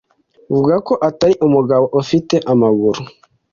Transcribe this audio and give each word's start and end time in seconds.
Vuga 0.53 0.75
ko 0.87 0.93
atari 1.09 1.33
umugabo 1.47 1.85
ufite 2.01 2.35
amaguru 2.51 3.01